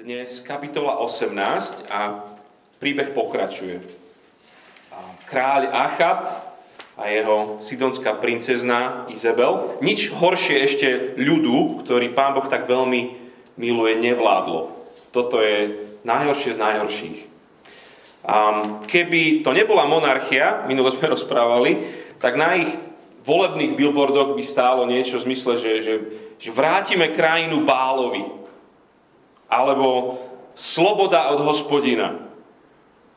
[0.00, 2.24] dnes kapitola 18 a
[2.80, 3.84] príbeh pokračuje.
[5.28, 6.18] Kráľ Achab
[6.96, 10.88] a jeho sidonská princezna Izabel, nič horšie ešte
[11.20, 13.12] ľudu, ktorý pán Boh tak veľmi
[13.60, 14.72] miluje, nevládlo.
[15.12, 15.76] Toto je
[16.08, 17.18] najhoršie z najhorších.
[18.88, 21.84] Keby to nebola monarchia, minule sme rozprávali,
[22.16, 22.72] tak na ich
[23.28, 25.94] volebných billboardoch by stálo niečo v zmysle, že, že,
[26.40, 28.39] že vrátime krajinu Bálovi
[29.50, 30.22] alebo
[30.54, 32.22] sloboda od hospodina.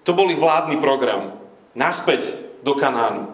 [0.03, 1.37] To boli vládny program.
[1.77, 2.35] Naspäť
[2.65, 3.29] do Kanánu.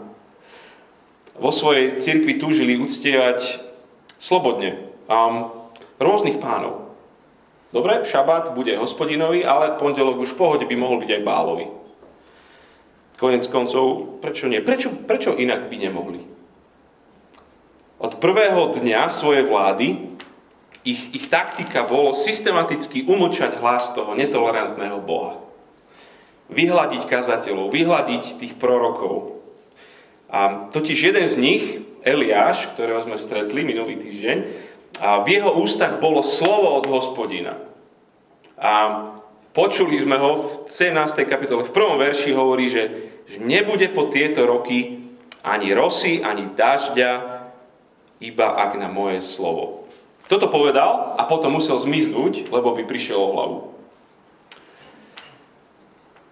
[1.39, 3.63] Vo svojej cirkvi túžili uctievať
[4.19, 5.49] slobodne um,
[5.97, 6.91] rôznych pánov.
[7.69, 11.67] Dobre, šabat bude hospodinovi, ale pondelok už v pohode by mohol byť aj bálovi.
[13.21, 14.63] Konec koncov, prečo nie?
[14.63, 16.21] Prečo, prečo inak by nemohli?
[17.99, 20.08] Od prvého dňa svojej vlády
[20.83, 25.41] ich, ich taktika bolo systematicky umlčať hlas toho netolerantného Boha.
[26.49, 29.37] Vyhľadiť kazateľov, vyhľadiť tých prorokov.
[30.29, 31.63] A totiž jeden z nich,
[32.05, 34.37] Eliáš, ktorého sme stretli minulý týždeň,
[34.99, 37.55] a v jeho ústach bolo slovo od hospodina.
[38.59, 38.71] A
[39.55, 41.23] počuli sme ho v 17.
[41.23, 42.83] kapitole, v prvom verši hovorí, že,
[43.29, 44.99] že nebude po tieto roky
[45.39, 47.11] ani rosy, ani dažďa,
[48.19, 49.78] iba ak na moje slovo.
[50.29, 53.57] Toto povedal a potom musel zmiznúť, lebo by prišiel o hlavu.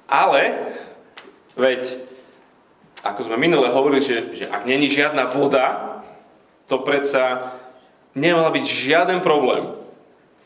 [0.06, 0.70] Ale,
[1.58, 1.98] veď,
[3.02, 5.98] ako sme minule hovorili, že, že ak není žiadna voda,
[6.70, 7.58] to predsa
[8.14, 9.74] nemal byť žiaden problém.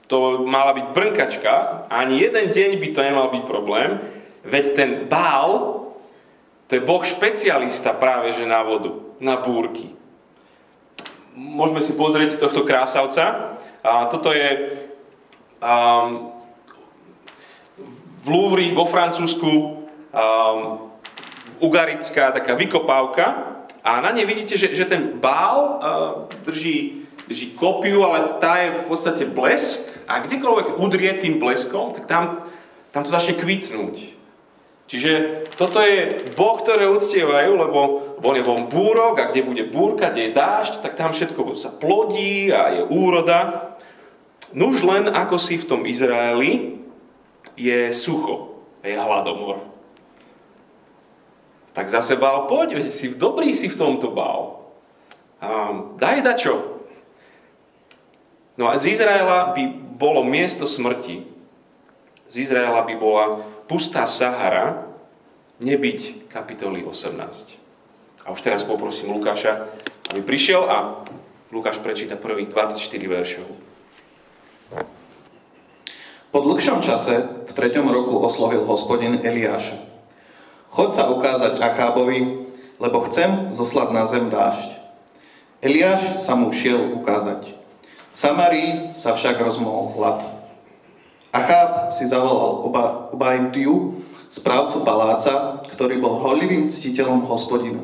[0.07, 3.99] To mala byť brnkačka, ani jeden deň by to nemal byť problém,
[4.47, 5.75] veď ten bál,
[6.71, 10.00] to je boh špecialista práve že na vodu, na búrky
[11.35, 13.57] môžeme si pozrieť tohto krásavca.
[13.81, 14.77] A toto je
[15.61, 16.31] um,
[18.21, 20.91] v Louvre vo Francúzsku um,
[21.61, 25.81] ugarická taká vykopávka a na nej vidíte, že, že ten bál uh,
[26.45, 32.05] drží, drží kopiu, ale tá je v podstate blesk a kdekoľvek udrie tým bleskom, tak
[32.05, 32.45] tam,
[32.93, 34.20] tam to začne kvitnúť.
[34.91, 37.79] Čiže toto je Boh, ktoré uctievajú, lebo,
[38.19, 41.55] lebo on je von búrok a kde bude búrka, kde je dážď, tak tam všetko
[41.55, 43.71] sa plodí a je úroda.
[44.51, 46.83] Nuž len ako si v tom Izraeli
[47.55, 49.63] je sucho, je hladomor.
[51.71, 54.59] Tak zase bál, poď, si dobrý si v tomto bál.
[55.39, 56.83] Um, daj da čo.
[58.59, 59.63] No a z Izraela by
[59.95, 61.23] bolo miesto smrti.
[62.27, 63.25] Z Izraela by bola
[63.71, 64.83] pustá Sahara
[65.63, 67.15] nebyť kapitoly 18.
[68.27, 69.71] A už teraz poprosím Lukáša,
[70.11, 70.99] aby prišiel a
[71.55, 72.75] Lukáš prečíta prvých 24
[73.07, 73.47] veršov.
[76.31, 79.79] Po dlhšom čase v treťom roku oslovil hospodin Eliáša.
[80.71, 84.67] Chod sa ukázať Achábovi, lebo chcem zoslať na zem dážď.
[85.63, 87.55] Eliáš sa mu šiel ukázať.
[88.11, 90.40] Samarii sa však rozmohol hlad.
[91.31, 97.79] Acháb si zavolal oba, Obajdiu, správcu paláca, ktorý bol horlivým ctiteľom hospodina.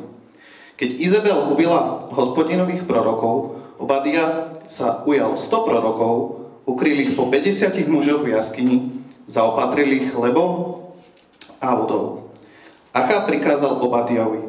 [0.76, 8.26] Keď Izabel ubila hospodinových prorokov, Obadia sa ujal 100 prorokov, ukryl ich po 50 mužoch
[8.26, 8.76] v jaskyni,
[9.24, 10.82] zaopatril ich chlebom
[11.62, 12.34] a vodou.
[12.92, 14.44] Achá prikázal Obadiavi,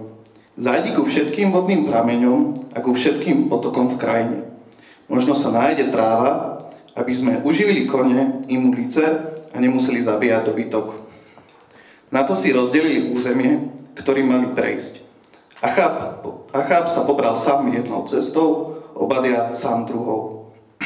[0.59, 4.39] zajdi ku všetkým vodným prameňom a ku všetkým potokom v krajine.
[5.07, 6.59] Možno sa nájde tráva,
[6.99, 9.03] aby sme uživili kone i mulice
[9.49, 10.87] a nemuseli zabíjať dobytok.
[12.11, 14.99] Na to si rozdelili územie, ktorým mali prejsť.
[15.63, 20.51] Achab, Achab sa pobral sám jednou cestou, Obadia sám druhou.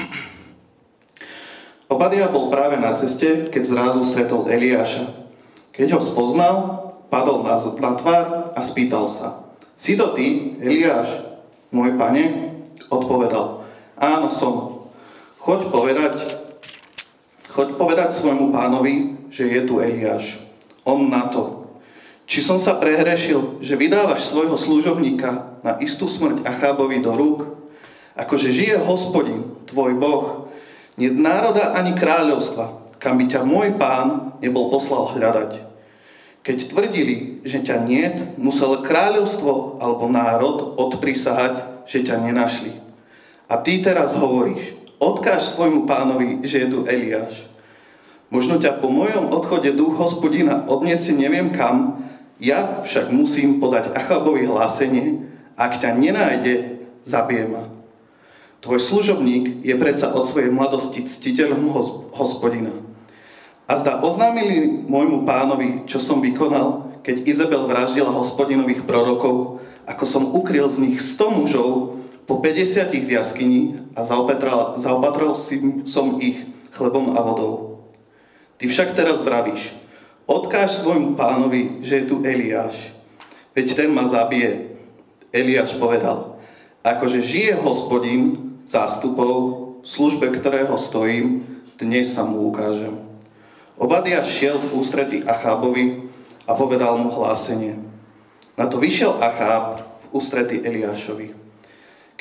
[1.93, 5.09] Obadia bol práve na ceste, keď zrazu stretol Eliáša.
[5.73, 6.55] Keď ho spoznal,
[7.09, 9.49] padol na, na tvár a spýtal sa.
[9.73, 11.09] Si to ty, Eliáš,
[11.73, 12.53] môj pane?
[12.93, 13.65] Odpovedal.
[13.97, 14.72] Áno, som.
[15.43, 16.39] Choď povedať,
[17.51, 20.39] choď povedať svojmu pánovi, že je tu Eliáš.
[20.87, 21.67] On na to.
[22.23, 27.59] Či som sa prehrešil, že vydávaš svojho služobníka na istú smrť Achábovi do rúk?
[28.15, 30.47] Akože žije hospodin, tvoj Boh,
[30.95, 35.59] nie národa ani kráľovstva, kam by ťa môj pán nebol poslal hľadať.
[36.39, 42.79] Keď tvrdili, že ťa niet, musel kráľovstvo alebo národ odprisahať, že ťa nenašli.
[43.51, 47.43] A ty teraz hovoríš, Odkáž svojmu pánovi, že je tu Eliáš.
[48.31, 52.07] Možno ťa po mojom odchode duch hospodina odniesie neviem kam,
[52.39, 55.27] ja však musím podať Achabovi hlásenie,
[55.59, 57.67] ak ťa nenájde, zabije ma.
[58.63, 61.67] Tvoj služobník je predsa od svojej mladosti ctiteľom
[62.15, 62.71] hospodina.
[63.67, 70.31] A zda oznámili môjmu pánovi, čo som vykonal, keď Izabel vraždila hospodinových prorokov, ako som
[70.31, 73.61] ukryl z nich 100 mužov po 50 v jaskyni
[73.95, 75.35] a zaopatral, zaopatral
[75.85, 77.85] som ich chlebom a vodou.
[78.57, 79.75] Ty však teraz vravíš,
[80.25, 82.95] odkáž svojmu pánovi, že je tu Eliáš.
[83.51, 84.71] Veď ten ma zabije.
[85.33, 86.37] Eliáš povedal,
[86.85, 89.33] akože žije hospodin zástupov,
[89.83, 91.43] v službe ktorého stojím,
[91.75, 93.03] dnes sa mu ukážem.
[93.75, 96.07] Obadia šiel v ústretí Achábovi
[96.45, 97.81] a povedal mu hlásenie.
[98.53, 101.42] Na to vyšiel Acháb v ústretí Eliášovi.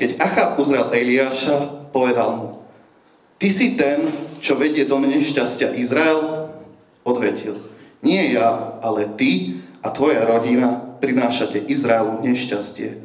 [0.03, 2.49] Keď Achab uzrel Eliáša, povedal mu,
[3.39, 4.11] Ty si ten,
[4.43, 6.51] čo vedie do nešťastia Izrael?
[7.07, 7.63] Odvetil,
[8.03, 12.99] nie ja, ale ty a tvoja rodina prinášate Izraelu nešťastie,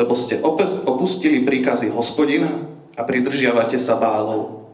[0.00, 0.40] lebo ste
[0.88, 2.64] opustili príkazy hospodina
[2.96, 4.72] a pridržiavate sa bálov.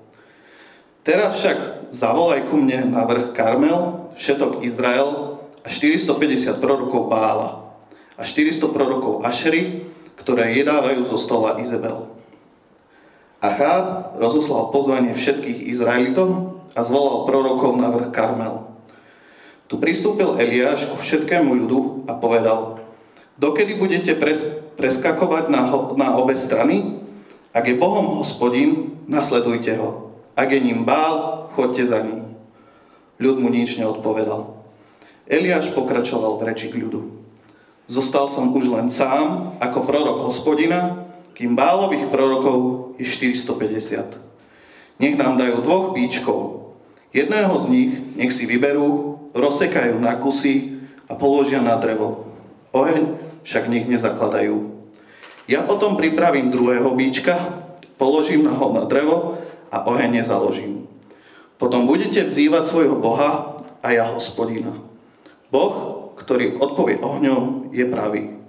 [1.02, 7.66] Teraz však zavolaj ku mne na vrch Karmel, všetok Izrael a 450 prorokov Bála
[8.14, 9.90] a 400 prorokov Ašery,
[10.24, 12.08] ktoré jedávajú zo stola Izabel.
[13.44, 18.64] Achab rozoslal pozvanie všetkých Izraelitov a zvolal prorokov na vrch Karmel.
[19.68, 22.80] Tu pristúpil Eliáš ku všetkému ľudu a povedal,
[23.36, 24.48] dokedy budete pres,
[24.80, 27.04] preskakovať na, na obe strany?
[27.52, 30.16] Ak je Bohom hospodin, nasledujte ho.
[30.32, 32.34] Ak je ním bál, chodte za ním.
[33.20, 34.56] Ľud mu nič neodpovedal.
[35.28, 37.23] Eliáš pokračoval v reči k ľudu.
[37.84, 41.04] Zostal som už len sám ako prorok hospodina,
[41.36, 44.16] kým bálových prorokov je 450.
[45.02, 46.72] Nech nám dajú dvoch bíčkov.
[47.12, 52.24] Jedného z nich nech si vyberú, rozsekajú na kusy a položia na drevo.
[52.72, 54.72] Oheň však nech nezakladajú.
[55.44, 57.36] Ja potom pripravím druhého bíčka,
[58.00, 59.36] položím ho na drevo
[59.68, 60.88] a oheň nezaložím.
[61.60, 64.72] Potom budete vzývať svojho Boha a ja hospodina.
[65.52, 65.93] Boh
[66.24, 68.40] ktorý odpovie ohňom, je pravý.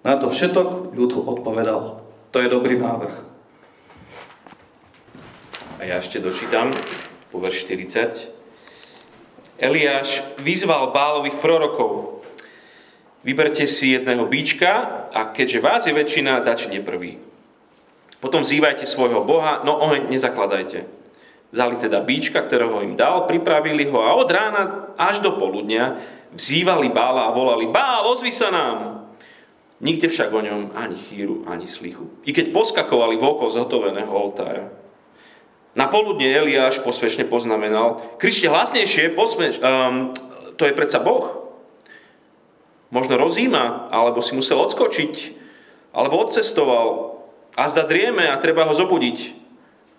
[0.00, 2.00] Na to všetok ľud odpovedal.
[2.32, 3.28] To je dobrý návrh.
[5.78, 6.72] A ja ešte dočítam
[7.28, 9.60] po verš 40.
[9.60, 12.24] Eliáš vyzval bálových prorokov.
[13.26, 17.20] Vyberte si jedného bíčka a keďže vás je väčšina, začne prvý.
[18.18, 20.86] Potom vzývajte svojho Boha, no oheň nezakladajte.
[21.48, 25.96] Vzali teda bíčka, ktorého im dal, pripravili ho a od rána až do poludnia
[26.38, 29.10] Vzývali Bála a volali, Bál, ozvi sa nám!
[29.82, 32.06] Nikde však o ňom ani chýru, ani slichu.
[32.26, 34.70] I keď poskakovali vokol zhotoveného oltára.
[35.74, 40.14] Na poludne Eliáš posvečne poznamenal, krište hlasnejšie, posmeč, um,
[40.58, 41.54] to je predsa Boh.
[42.90, 45.14] Možno rozíma, alebo si musel odskočiť,
[45.94, 47.18] alebo odcestoval
[47.54, 49.38] a zda drieme a treba ho zobudiť.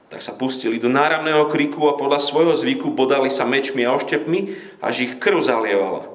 [0.09, 4.39] Tak sa pustili do náramného kriku a podľa svojho zvyku bodali sa mečmi a oštepmi,
[4.81, 6.08] až ich krv zalievala.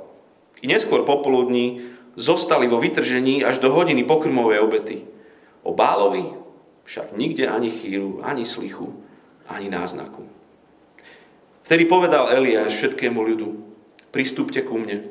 [0.64, 1.84] I neskôr popoludní
[2.16, 5.04] zostali vo vytržení až do hodiny pokrmovej obety.
[5.60, 6.32] O Bálovi
[6.88, 8.96] však nikde ani chýru, ani slichu,
[9.44, 10.24] ani náznaku.
[11.68, 13.48] Vtedy povedal Eliáš všetkému ľudu,
[14.08, 15.04] pristúpte ku mne.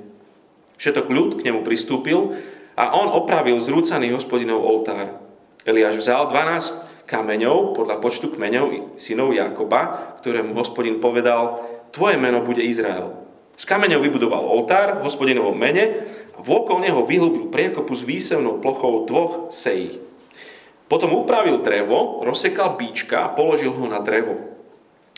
[0.81, 2.33] Všetok ľud k nemu pristúpil
[2.73, 5.21] a on opravil zrúcaný hospodinov oltár.
[5.69, 11.61] Eliáš vzal 12 kameňov podľa počtu kmeňov synov Jakoba, ktorému hospodin povedal,
[11.93, 13.22] tvoje meno bude Izrael.
[13.53, 19.05] Z kameňov vybudoval oltár v hospodinovom mene a vôkol neho vyhlúbil priekopu s výsevnou plochou
[19.05, 20.01] dvoch sejí.
[20.89, 24.35] Potom upravil drevo, rozsekal bíčka a položil ho na drevo.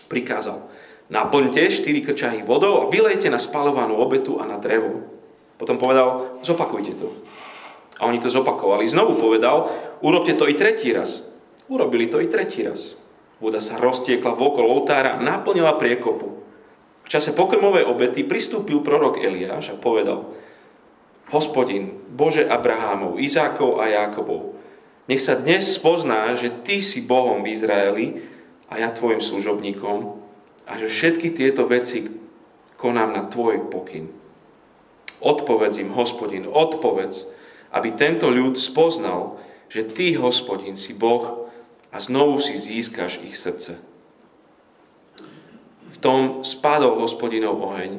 [0.07, 0.61] Prikázal,
[1.09, 5.03] naplňte štyri krčahy vodou a vylejte na spalovanú obetu a na drevo.
[5.55, 7.11] Potom povedal, zopakujte to.
[7.99, 8.83] A oni to zopakovali.
[8.91, 9.71] Znovu povedal,
[10.03, 11.23] urobte to i tretí raz.
[11.71, 12.99] Urobili to i tretí raz.
[13.39, 16.44] Voda sa roztiekla vokol oltára a naplnila priekopu.
[17.05, 20.33] V čase pokrmovej obety pristúpil prorok Eliáš a povedal,
[21.29, 24.57] Hospodin, Bože Abrahámov, Izákov a Jákobov,
[25.05, 28.05] nech sa dnes spozná, že Ty si Bohom v Izraeli
[28.73, 30.17] a ja Tvojim služobníkom
[30.65, 32.09] a že všetky tieto veci
[32.73, 34.09] konám na Tvoj pokyn.
[35.21, 37.29] Odpovedz im, hospodin, odpovedz,
[37.69, 39.37] aby tento ľud spoznal,
[39.69, 41.53] že Ty, hospodin, si Boh
[41.93, 43.77] a znovu si získaš ich srdce
[46.05, 47.97] tom spadol hospodinov oheň,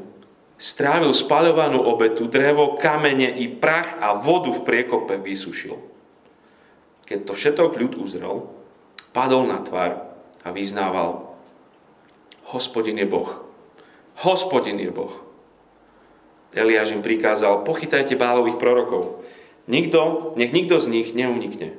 [0.55, 5.75] strávil spaľovanú obetu, drevo, kamene i prach a vodu v priekope vysušil.
[7.03, 8.47] Keď to všetok ľud uzrel,
[9.11, 10.07] padol na tvár
[10.47, 11.35] a vyznával,
[12.55, 13.43] hospodin je Boh.
[14.23, 15.13] Hospodin je Boh.
[16.55, 19.27] Eliáš im prikázal, pochytajte bálových prorokov.
[19.67, 21.75] Nikto, nech nikto z nich neunikne.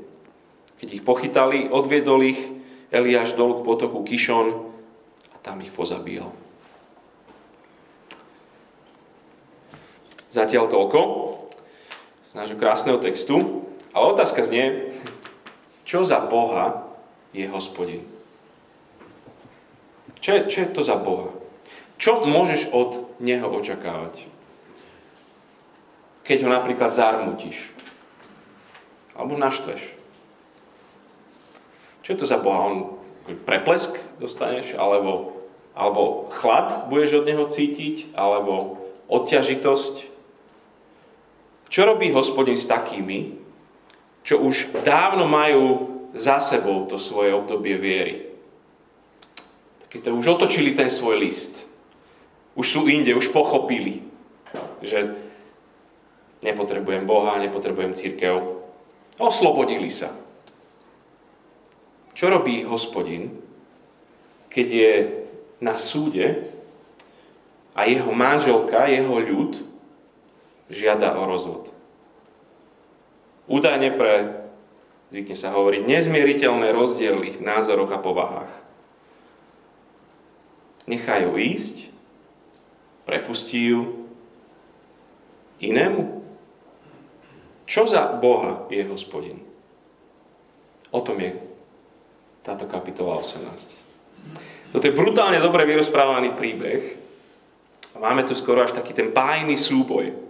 [0.78, 2.40] Keď ich pochytali, odviedol ich
[2.92, 4.77] Eliáš dolu k potoku Kišon
[5.48, 6.28] tam ich pozabíjal.
[10.28, 11.00] Zatiaľ toľko
[12.28, 13.64] z nášho krásneho textu.
[13.96, 14.92] Ale otázka znie,
[15.88, 16.84] čo za Boha
[17.32, 18.04] je hospodin?
[20.20, 21.32] Čo je, čo je to za Boha?
[21.96, 24.28] Čo môžeš od Neho očakávať?
[26.28, 27.72] Keď ho napríklad zarmutíš.
[29.16, 29.96] Alebo naštveš.
[32.04, 32.60] Čo je to za Boha?
[32.68, 32.76] On
[33.48, 34.76] preplesk dostaneš?
[34.76, 35.37] Alebo,
[35.78, 38.18] alebo chlad budeš od Neho cítiť?
[38.18, 38.82] Alebo
[39.14, 39.96] odťažitosť?
[41.70, 43.38] Čo robí hospodin s takými,
[44.26, 48.16] čo už dávno majú za sebou to svoje obdobie viery?
[49.86, 51.62] Takí to už otočili ten svoj list.
[52.58, 54.02] Už sú inde, už pochopili,
[54.82, 55.14] že
[56.42, 58.66] nepotrebujem Boha, nepotrebujem církev.
[59.22, 60.10] Oslobodili sa.
[62.18, 63.38] Čo robí hospodin,
[64.50, 64.92] keď je
[65.58, 66.54] na súde
[67.78, 69.62] a jeho manželka, jeho ľud
[70.70, 71.70] žiada o rozvod.
[73.48, 74.44] Údajne pre,
[75.14, 78.54] zvykne sa hovoriť, nezmieriteľné rozdiely v názoroch a povahách.
[80.88, 81.88] Nechajú ísť,
[83.08, 84.08] prepustí ju
[85.64, 86.24] inému.
[87.68, 89.44] Čo za Boha je hospodin?
[90.92, 91.36] O tom je
[92.44, 93.76] táto kapitola 18.
[94.72, 96.82] Toto je brutálne dobre vyrozprávaný príbeh.
[97.98, 100.28] máme tu skoro až taký ten bájny súboj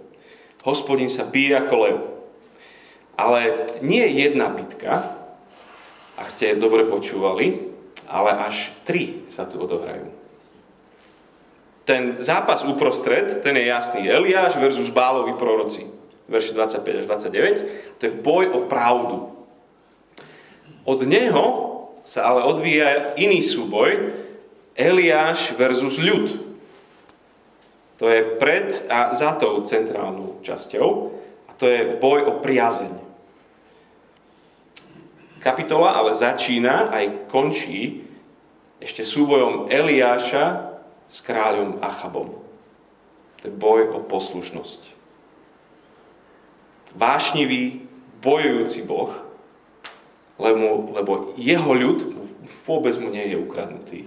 [0.68, 1.98] hospodin sa bije ako lev.
[3.16, 5.16] Ale nie je jedna bitka,
[6.20, 7.72] ak ste dobre počúvali,
[8.12, 10.12] ale až tri sa tu odohrajú.
[11.88, 14.12] Ten zápas uprostred, ten je jasný.
[14.12, 15.88] Eliáš versus Bálovi proroci.
[16.28, 17.98] Verši 25 až 29.
[17.98, 19.32] To je boj o pravdu.
[20.84, 21.46] Od neho
[22.04, 24.12] sa ale odvíja iný súboj.
[24.78, 26.38] Eliáš versus ľud.
[27.98, 30.88] To je pred a za tou centrálnou časťou
[31.50, 32.94] a to je boj o priazeň.
[35.42, 38.06] Kapitola ale začína aj končí
[38.78, 40.78] ešte súbojom Eliáša
[41.10, 42.38] s kráľom Achabom.
[43.42, 44.94] To je boj o poslušnosť.
[46.94, 47.82] Vášnivý,
[48.22, 49.14] bojujúci Boh,
[50.38, 51.98] lebo, lebo jeho ľud
[52.66, 54.00] vôbec mu nie je ukradnutý.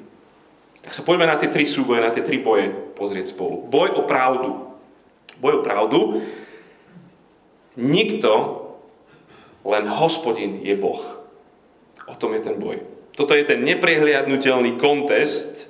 [0.81, 3.69] Tak sa poďme na tie tri súboje, na tie tri boje pozrieť spolu.
[3.69, 4.73] Boj o pravdu.
[5.41, 6.25] Boj o pravdu.
[7.77, 8.31] Nikto,
[9.65, 11.01] len hospodin je Boh.
[12.09, 12.81] O tom je ten boj.
[13.13, 15.69] Toto je ten neprehliadnutelný kontest.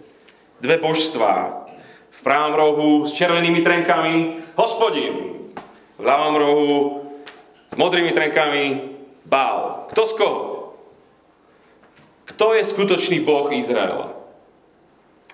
[0.63, 1.67] Dve božstvá.
[2.11, 5.49] V pravom rohu s červenými trenkami hospodin.
[5.99, 6.71] V ľavom rohu
[7.67, 8.95] s modrými trenkami
[9.27, 9.89] Bál.
[9.91, 10.43] Kto z koho?
[12.31, 14.20] Kto je skutočný Boh Izraela?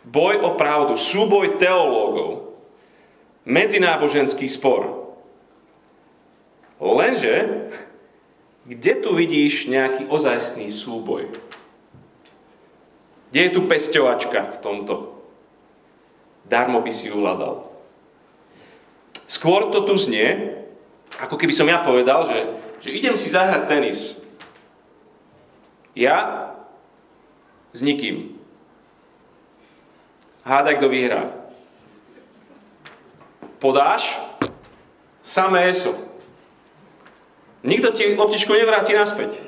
[0.06, 2.54] Boj o pravdu, súboj teológov,
[3.42, 5.10] medzináboženský spor.
[6.78, 7.66] Lenže,
[8.66, 11.34] kde tu vidíš nejaký ozajstný súboj?
[13.34, 14.94] Kde je tu pesťovačka v tomto?
[16.46, 17.66] Darmo by si ju hľadal.
[19.26, 20.54] Skôr to tu znie,
[21.18, 22.38] ako keby som ja povedal, že,
[22.78, 24.22] že idem si zahrať tenis.
[25.98, 26.46] Ja
[27.74, 28.35] s nikým.
[30.46, 31.22] Hádaj, kto vyhrá.
[33.58, 34.14] Podáš,
[35.26, 35.90] samé eso.
[37.66, 39.42] Nikto ti loptičku nevráti naspäť.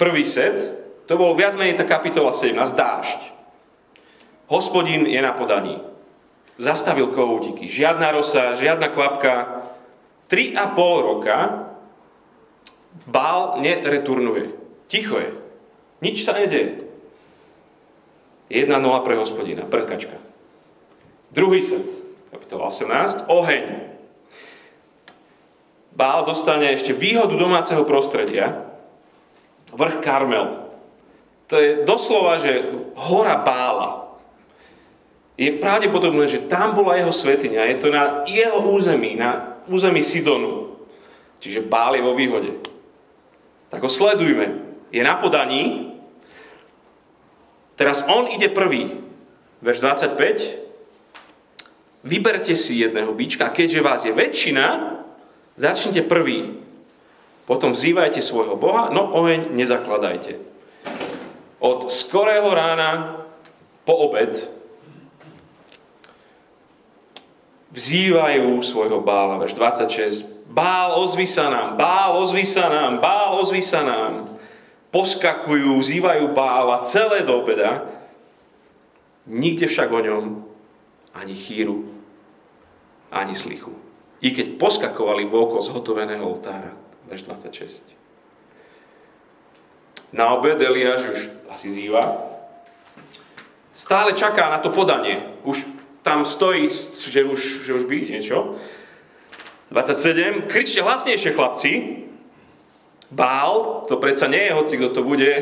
[0.00, 0.56] Prvý set,
[1.04, 3.20] to bol viac menej tá kapitola 17, dážď.
[4.48, 5.76] Hospodin je na podaní.
[6.56, 7.68] Zastavil kohútiky.
[7.68, 9.66] Žiadna rosa, žiadna kvapka.
[10.24, 11.68] Tri a pol roka
[13.04, 14.56] bál nereturnuje.
[14.88, 15.36] Ticho je.
[16.00, 16.93] Nič sa nedeje.
[18.54, 18.70] 1-0
[19.02, 20.14] pre hospodina, prnkačka.
[21.34, 21.82] Druhý set,
[22.30, 23.64] kapitola 18, oheň.
[25.94, 28.62] Bál dostane ešte výhodu domáceho prostredia,
[29.74, 30.62] vrch Karmel.
[31.50, 34.06] To je doslova, že hora Bála.
[35.34, 37.66] Je pravdepodobné, že tam bola jeho svetiňa.
[37.74, 40.78] Je to na jeho území, na území Sidonu.
[41.42, 42.54] Čiže Bál je vo výhode.
[43.70, 44.62] Tak ho sledujme.
[44.94, 45.93] Je na podaní,
[47.74, 49.04] Teraz on ide prvý.
[49.64, 52.04] Verš 25.
[52.04, 55.00] Vyberte si jedného bička keďže vás je väčšina,
[55.56, 56.60] začnite prvý.
[57.48, 60.36] Potom vzývajte svojho Boha, no oheň nezakladajte.
[61.64, 63.24] Od skorého rána
[63.88, 64.48] po obed
[67.72, 69.40] vzývajú svojho bála.
[69.40, 70.34] Verš 26.
[70.54, 74.33] Bál, ozvi sa nám, bál, ozvi sa nám, bál, ozvi sa nám
[74.94, 77.82] poskakujú, vzývajú bála celé do obeda,
[79.26, 80.24] nikde však o ňom
[81.18, 81.90] ani chýru.
[83.14, 83.70] ani slichu.
[84.18, 86.74] I keď poskakovali vôkol zhotoveného oltára.
[87.06, 87.94] Verš 26.
[90.10, 92.26] Na obed Eliáš už asi zýva.
[93.70, 95.22] Stále čaká na to podanie.
[95.46, 95.62] Už
[96.02, 96.66] tam stojí,
[97.06, 98.58] že už, že už by niečo.
[99.70, 100.50] 27.
[100.50, 101.70] Kričte hlasnejšie, chlapci.
[103.14, 105.32] Bál, to predsa nie je, hoci kto to bude,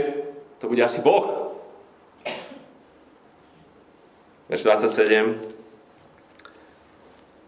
[0.61, 1.57] to bude asi Boh.
[4.53, 5.53] Verš 27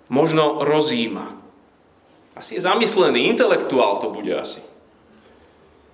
[0.09, 1.37] možno rozíma.
[2.33, 4.65] Asi je zamyslený, intelektuál to bude asi.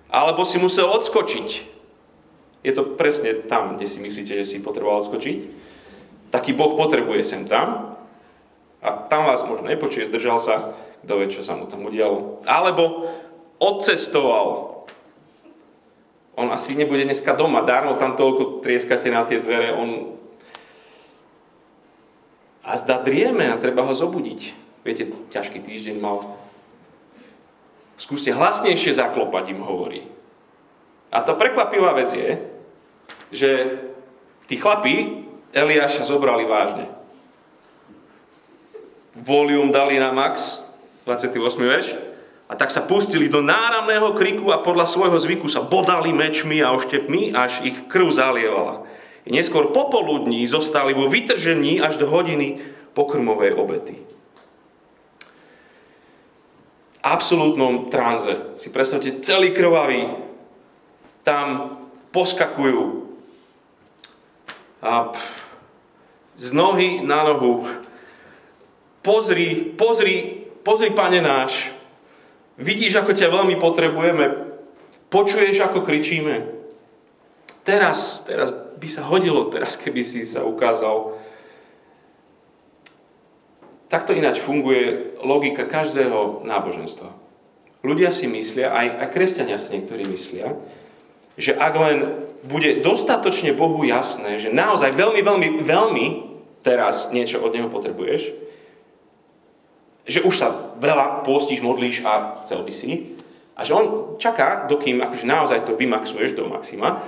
[0.07, 1.49] Alebo si musel odskočiť.
[2.61, 5.37] Je to presne tam, kde si myslíte, že si potreboval odskočiť.
[6.29, 7.97] Taký Boh potrebuje sem tam.
[8.81, 10.73] A tam vás možno nepočuje, zdržal sa,
[11.05, 12.41] kto vie, čo sa mu tam udialo.
[12.49, 13.09] Alebo
[13.61, 14.73] odcestoval.
[16.33, 20.17] On asi nebude dneska doma, dárno tam toľko trieskate na tie dvere, on
[22.61, 24.41] a zda drieme a treba ho zobudiť.
[24.85, 26.37] Viete, ťažký týždeň mal.
[27.97, 30.01] Skúste hlasnejšie zaklopať, im hovorí.
[31.13, 32.29] A to prekvapivá vec je,
[33.33, 33.49] že
[34.49, 36.87] tí chlapí Eliáša zobrali vážne.
[39.17, 40.63] Volium dali na max,
[41.05, 41.35] 28.
[41.59, 41.87] verš,
[42.51, 46.75] a tak sa pustili do náramného kriku a podľa svojho zvyku sa bodali mečmi a
[46.75, 48.83] oštepmi, až ich krv zalievala.
[49.23, 52.59] Neskôr popoludní zostali vo vytržení až do hodiny
[52.91, 54.03] pokrmovej obety.
[56.91, 58.35] V absolútnom tranze.
[58.59, 60.11] Si predstavte, celý krvavý
[61.23, 61.79] tam
[62.11, 63.07] poskakujú
[64.83, 65.15] a
[66.35, 67.63] z nohy na nohu.
[68.99, 71.71] Pozri, pozri, pozri, pane náš,
[72.61, 74.25] vidíš, ako ťa veľmi potrebujeme,
[75.09, 76.61] počuješ, ako kričíme.
[77.61, 81.17] Teraz, teraz by sa hodilo teraz, keby si sa ukázal.
[83.91, 87.11] Takto ináč funguje logika každého náboženstva.
[87.81, 90.53] Ľudia si myslia, aj, aj kresťania si niektorí myslia,
[91.35, 91.97] že ak len
[92.45, 96.05] bude dostatočne Bohu jasné, že naozaj veľmi, veľmi, veľmi
[96.61, 98.33] teraz niečo od Neho potrebuješ,
[100.05, 103.13] že už sa veľa postíš, modlíš a chcel by si,
[103.53, 107.05] a že On čaká, dokým akože naozaj to vymaxuješ do maxima,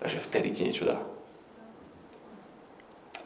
[0.00, 1.00] Takže vtedy ti niečo dá.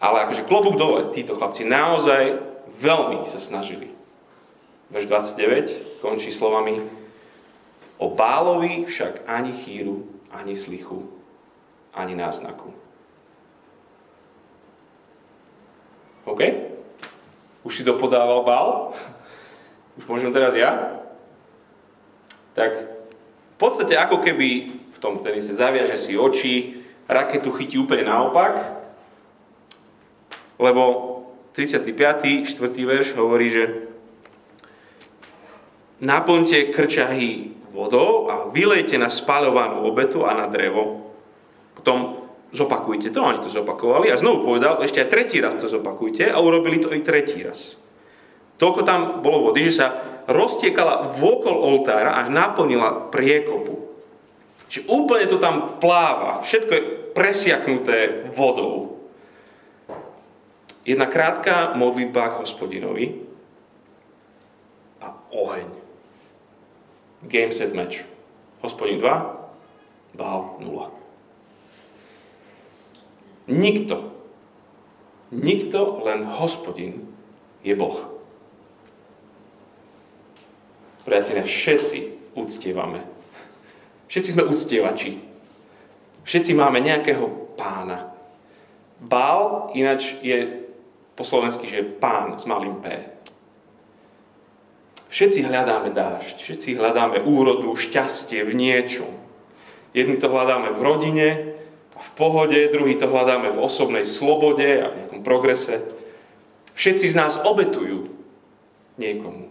[0.01, 2.41] Ale akože klobúk dole, títo chlapci naozaj
[2.81, 3.93] veľmi sa snažili.
[4.89, 6.81] Verš 29 končí slovami
[8.01, 11.05] O Bálovi však ani chýru, ani slichu,
[11.93, 12.73] ani náznaku.
[16.25, 16.41] OK?
[17.61, 18.97] Už si dopodával Bál?
[20.01, 20.97] Už môžem teraz ja?
[22.57, 22.73] Tak
[23.53, 28.85] v podstate ako keby tom tenise zaviaže si oči, raketu chytí úplne naopak,
[30.61, 30.83] lebo
[31.57, 32.47] 35.
[32.47, 32.61] 4.
[32.61, 33.65] verš hovorí, že
[36.05, 41.11] naplňte krčahy vodou a vylejte na spalovanú obetu a na drevo.
[41.75, 46.29] Potom zopakujte to, oni to zopakovali a znovu povedal, ešte aj tretí raz to zopakujte
[46.29, 47.81] a urobili to i tretí raz.
[48.61, 49.89] Toľko tam bolo vody, že sa
[50.29, 53.89] roztiekala vôkol oltára až naplnila priekopu.
[54.69, 56.83] Že úplne to tam pláva, všetko je
[57.17, 59.01] presiaknuté vodou.
[60.85, 63.07] Jedna krátka modlitba k hospodinovi
[65.01, 65.69] a oheň.
[67.27, 68.05] Game set match.
[68.61, 70.93] Hospodin 2, Bál 0.
[73.51, 73.97] Nikto,
[75.33, 77.09] nikto, len hospodin
[77.65, 78.20] je Boh.
[81.05, 81.99] Priatelia, všetci
[82.37, 83.21] uctievame
[84.11, 85.23] Všetci sme uctievači.
[86.27, 88.11] Všetci máme nejakého pána.
[88.99, 90.67] Bál ináč je
[91.15, 92.91] po slovensky, že je pán s malým P.
[95.15, 99.11] Všetci hľadáme dážď, všetci hľadáme úrodu, šťastie v niečom.
[99.95, 101.29] Jedni to hľadáme v rodine,
[101.95, 105.87] v pohode, druhý to hľadáme v osobnej slobode a v nejakom progrese.
[106.75, 108.11] Všetci z nás obetujú
[108.99, 109.50] niekomu.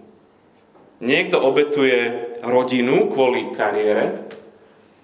[1.00, 4.30] Niekto obetuje rodinu kvôli kariére,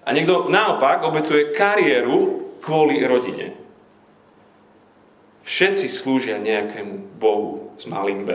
[0.06, 3.58] a niekto naopak obetuje kariéru kvôli rodine.
[5.42, 8.30] Všetci slúžia nejakému Bohu s malým B.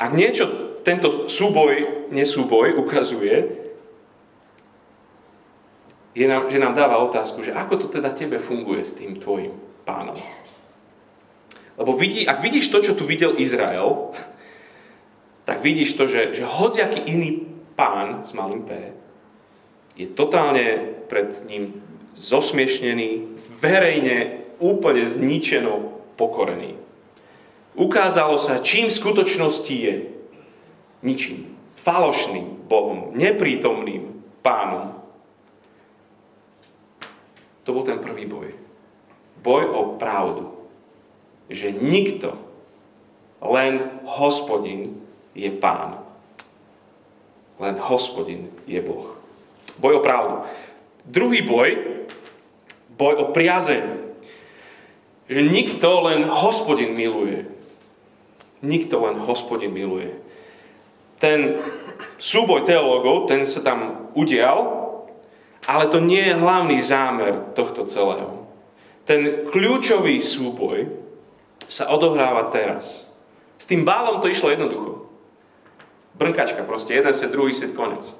[0.00, 3.60] Ak niečo tento súboj, nesúboj ukazuje,
[6.16, 9.52] je nám, že nám dáva otázku, že ako to teda tebe funguje s tým tvojim
[9.84, 10.16] pánom.
[11.76, 14.16] Lebo vidí, ak vidíš to, čo tu videl Izrael,
[15.50, 17.42] tak vidíš to, že, že hociaký iný
[17.74, 18.94] pán s malým P
[19.98, 21.74] je totálne pred ním
[22.14, 26.78] zosmiešnený, verejne úplne zničeno pokorený.
[27.74, 29.96] Ukázalo sa, čím v skutočnosti je.
[31.02, 31.50] Ničím.
[31.82, 35.02] Falošným Bohom, neprítomným pánom.
[37.66, 38.54] To bol ten prvý boj.
[39.42, 40.54] Boj o pravdu.
[41.50, 42.38] Že nikto,
[43.42, 44.99] len hospodin
[45.34, 46.02] je pán.
[47.60, 49.16] Len hospodin je Boh.
[49.76, 50.44] Boj o pravdu.
[51.04, 51.76] Druhý boj,
[52.96, 53.84] boj o priazeň.
[55.30, 57.46] Že nikto len hospodin miluje.
[58.60, 60.12] Nikto len hospodin miluje.
[61.20, 61.60] Ten
[62.20, 64.80] súboj teológov, ten sa tam udial,
[65.68, 68.48] ale to nie je hlavný zámer tohto celého.
[69.04, 70.88] Ten kľúčový súboj
[71.68, 73.08] sa odohráva teraz.
[73.60, 74.99] S tým bálom to išlo jednoducho.
[76.20, 78.12] Brnkačka proste, jeden set, druhý set, konec.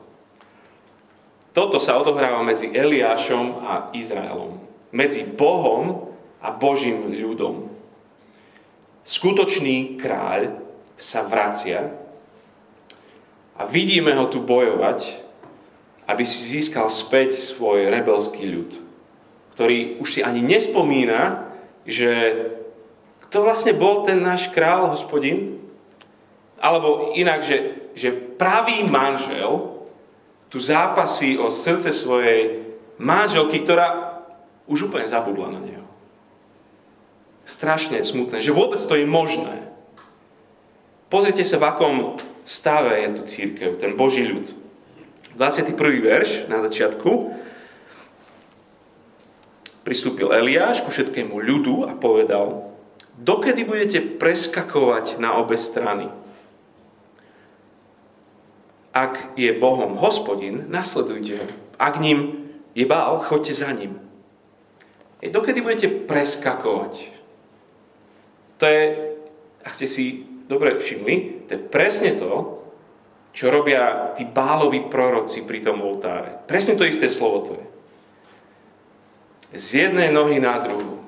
[1.52, 4.56] Toto sa odohráva medzi Eliášom a Izraelom.
[4.88, 6.08] Medzi Bohom
[6.40, 7.68] a Božím ľudom.
[9.04, 10.64] Skutočný kráľ
[10.96, 11.92] sa vracia
[13.56, 15.20] a vidíme ho tu bojovať,
[16.08, 18.70] aby si získal späť svoj rebelský ľud,
[19.52, 21.52] ktorý už si ani nespomína,
[21.84, 22.12] že
[23.28, 25.60] kto vlastne bol ten náš král, hospodin?
[26.60, 29.80] Alebo inak, že, že pravý manžel
[30.50, 32.66] tu zápasí o srdce svojej
[32.98, 34.18] manželky, ktorá
[34.66, 35.80] už úplne zabudla na neho
[37.50, 39.66] strašne smutné, že vôbec to je možné.
[41.10, 41.94] Pozrite sa, v akom
[42.46, 44.54] stave je tu církev, ten Boží ľud.
[45.34, 45.74] 21.
[45.98, 47.34] verš na začiatku.
[49.82, 52.70] Pristúpil Eliáš ku všetkému ľudu a povedal,
[53.18, 56.06] dokedy budete preskakovať na obe strany?
[59.00, 61.46] Ak je Bohom hospodin, nasledujte ho.
[61.80, 63.96] Ak ním je bál, choďte za ním.
[65.24, 66.92] E dokedy budete preskakovať?
[68.60, 68.82] To je,
[69.64, 70.04] ak ste si
[70.44, 72.60] dobre všimli, to je presne to,
[73.32, 76.44] čo robia tí báloví proroci pri tom oltáre.
[76.44, 77.66] Presne to isté slovo to je.
[79.56, 81.00] Z jednej nohy na druhú.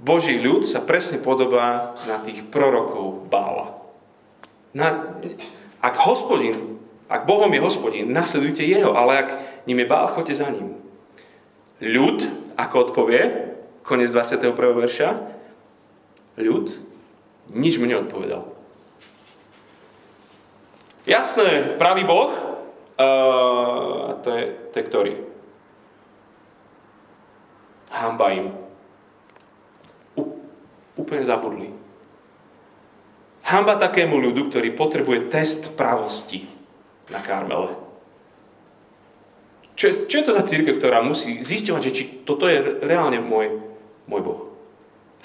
[0.00, 3.85] Boží ľud sa presne podobá na tých prorokov bála.
[4.76, 5.16] Na,
[5.80, 6.76] ak hospodin,
[7.08, 9.30] ak Bohom je hospodin, nasledujte jeho, ale ak
[9.64, 10.76] ním je bál, choďte za ním.
[11.80, 12.28] Ľud,
[12.60, 13.22] ako odpovie,
[13.86, 14.52] Konec 21.
[14.52, 15.08] verša.
[16.36, 16.66] Ľud
[17.54, 18.50] nič mu neodpovedal.
[21.06, 22.34] Jasné, pravý Boh,
[22.98, 24.42] uh, to, je,
[24.74, 25.12] to je ktorý?
[27.94, 28.50] Hamba im.
[30.18, 30.42] U,
[30.98, 31.85] úplne zabudli.
[33.46, 36.50] Hamba takému ľudu, ktorý potrebuje test pravosti
[37.14, 37.78] na Karmele.
[39.78, 43.66] Čo, čo je to za církev, ktorá musí zisťovať, že či toto je reálne môj
[44.06, 44.40] môj Boh.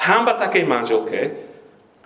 [0.01, 1.37] Hamba takej manželke,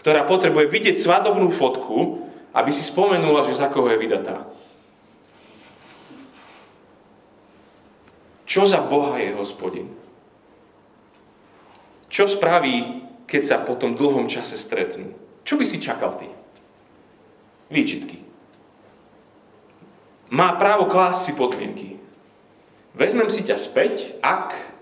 [0.04, 4.48] ktorá potrebuje vidieť svadobnú fotku, aby si spomenula, že za koho je vydatá.
[8.46, 9.90] Čo za Boha je hospodin?
[12.12, 15.25] Čo spraví, keď sa po tom dlhom čase stretnú?
[15.46, 16.28] Čo by si čakal ty?
[17.70, 18.18] Výčitky.
[20.34, 21.90] Má právo klásť si podmienky.
[22.98, 24.76] Vezmem si ťa späť, ak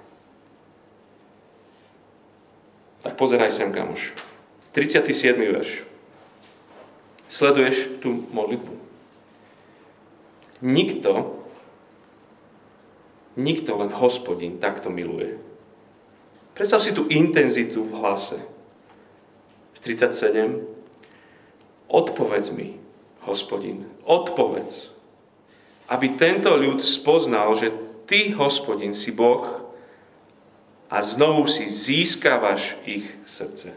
[3.04, 4.16] Tak pozeraj sem, kamoš.
[4.72, 5.36] 37.
[5.36, 5.84] verš.
[7.28, 8.74] Sleduješ tú modlitbu.
[10.64, 11.44] Nikto,
[13.36, 15.36] nikto len hospodin takto miluje.
[16.56, 18.40] Predstav si tú intenzitu v hlase.
[19.84, 20.64] 37.
[21.92, 22.80] Odpovedz mi,
[23.28, 24.90] hospodin, odpovedz,
[25.92, 27.76] aby tento ľud spoznal, že
[28.08, 29.64] ty, hospodin, si Boh,
[30.94, 33.74] a znovu si získavaš ich srdce.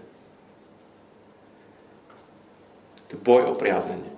[3.08, 4.12] To je boj o priazenie.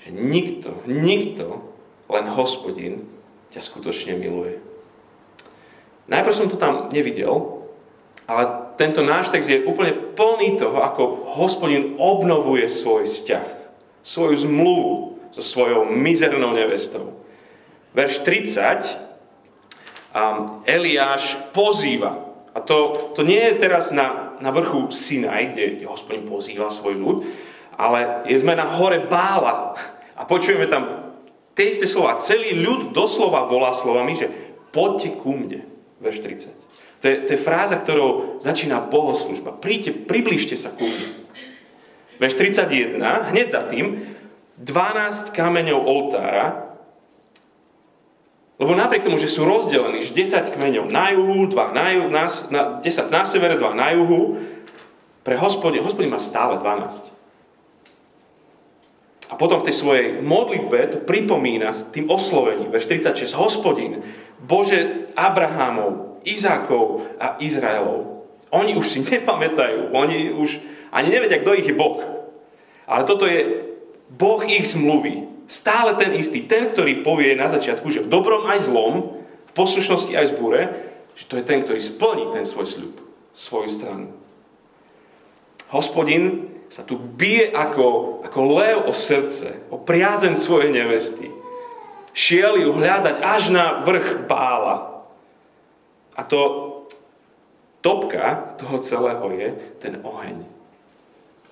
[0.00, 1.60] Že nikto, nikto,
[2.08, 3.04] len hospodin
[3.52, 4.58] ťa skutočne miluje.
[6.08, 7.66] Najprv som to tam nevidel,
[8.24, 13.48] ale tento náš text je úplne plný toho, ako hospodin obnovuje svoj vzťah,
[14.04, 14.94] svoju zmluvu
[15.32, 17.16] so svojou mizernou nevestou.
[17.96, 19.06] Verš 30
[20.64, 22.24] Eliáš pozýva.
[22.56, 27.16] A to, to nie je teraz na, na vrchu Sinaj, kde hospodin pozýva svoj ľud,
[27.76, 29.76] ale je sme na hore Bála.
[30.16, 31.12] A počujeme tam
[31.52, 32.16] tie isté slova.
[32.16, 34.32] Celý ľud doslova volá slovami, že
[34.72, 35.68] poďte ku mne.
[36.00, 36.65] Verš 30.
[37.06, 39.54] To je, to je fráza, ktorou začína bohoslužba.
[39.54, 41.22] Príďte, približte sa ku mne.
[42.18, 42.98] Verš 31,
[43.30, 44.10] hneď za tým,
[44.58, 46.66] 12 kameňov oltára
[48.56, 52.24] Lebo napriek tomu, že sú rozdelení, že 10 kmeňov na juhu, 2 na, juhu, na,
[52.48, 54.40] na, 10 na severe, 2 na juhu,
[55.20, 57.12] pre hospodin, hospodin má stále 12.
[59.28, 64.00] A potom v tej svojej modlitbe to pripomína tým oslovením, verš 36, hospodin,
[64.40, 68.26] Bože Abrahamov, Izákov a Izraelov.
[68.50, 70.58] Oni už si nepamätajú, oni už
[70.90, 72.02] ani nevedia, kto ich je Boh.
[72.86, 73.66] Ale toto je
[74.10, 75.26] Boh ich zmluví.
[75.46, 76.42] Stále ten istý.
[76.46, 80.62] Ten, ktorý povie na začiatku, že v dobrom aj zlom, v poslušnosti aj zbure,
[81.14, 82.94] že to je ten, ktorý splní ten svoj sľub,
[83.30, 84.06] svoju stranu.
[85.70, 91.30] Hospodin sa tu bije ako, ako lev o srdce, o priazen svojej nevesty.
[92.16, 94.95] Šiel ju hľadať až na vrch bála.
[96.16, 96.40] A to
[97.84, 99.48] topka toho celého je
[99.78, 100.56] ten oheň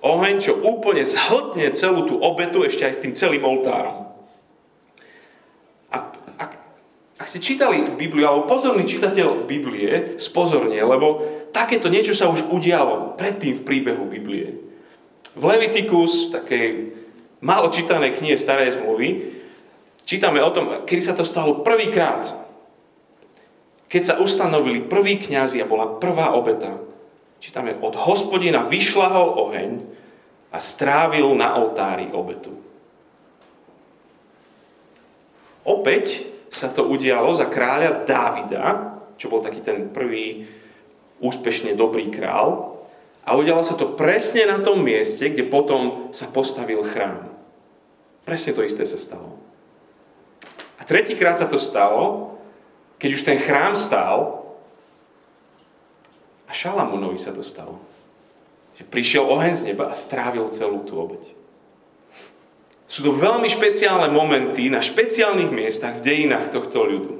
[0.05, 4.13] oheň, čo úplne zhltne celú tú obetu ešte aj s tým celým oltárom.
[5.89, 6.51] A ak,
[7.17, 13.17] ak ste čítali Bibliu, alebo pozorný čitateľ Biblie, spozorne, lebo takéto niečo sa už udialo
[13.17, 14.61] predtým v príbehu Biblie.
[15.33, 16.93] V Levitikus, takej
[17.41, 19.33] málo čítanej knihe Starej zmluvy,
[20.05, 22.44] čítame o tom, kedy sa to stalo prvýkrát.
[23.85, 26.81] Keď sa ustanovili prví kňazi a bola prvá obeta.
[27.37, 29.71] Čítame, od hospodina vyšlahol oheň
[30.49, 32.55] a strávil na oltári obetu.
[35.65, 38.65] Opäť sa to udialo za kráľa Dávida,
[39.17, 40.45] čo bol taký ten prvý
[41.19, 42.77] úspešne dobrý král.
[43.25, 47.33] A udialo sa to presne na tom mieste, kde potom sa postavil chrám.
[48.21, 49.37] Presne to isté sa stalo.
[50.77, 52.34] A tretíkrát sa to stalo,
[53.01, 54.47] keď už ten chrám stál
[56.45, 57.81] a Šalamúnovi sa to stalo
[58.75, 61.23] že prišiel oheň z neba a strávil celú tú obeď.
[62.85, 67.13] Sú to veľmi špeciálne momenty na špeciálnych miestach v dejinách tohto ľudu.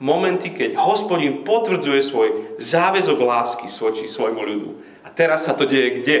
[0.00, 2.28] Momenty, keď hospodin potvrdzuje svoj
[2.58, 4.70] záväzok lásky svoči svojmu ľudu.
[5.04, 6.18] A teraz sa to deje kde?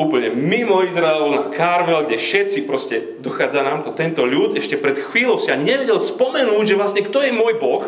[0.00, 4.96] Úplne mimo Izraelu, na Karmel, kde všetci proste, dochádza nám to, tento ľud ešte pred
[4.96, 7.84] chvíľou si ani nevedel spomenúť, že vlastne kto je môj Boh.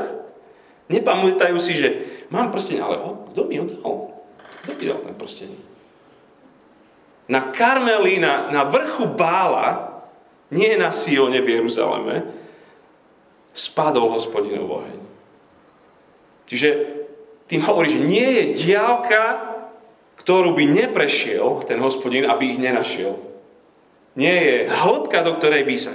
[0.93, 1.89] Nepamätajú si, že
[2.29, 3.01] mám prsteň, ale
[3.33, 4.13] kto mi ho dal?
[4.61, 5.51] Kto ti dal ten prsteň?
[7.33, 9.97] Na Karmeli, na, na vrchu Bála,
[10.53, 12.29] nie na Sione v Jeruzaleme,
[13.57, 15.01] spadol hospodinov oheň.
[16.45, 16.69] Čiže
[17.49, 19.52] tým hovorí, že nie je diálka,
[20.23, 23.19] ktorú by neprešiel ten hospodin, aby ich nenašiel.
[24.15, 25.93] Nie je hĺbka, do ktorej by sa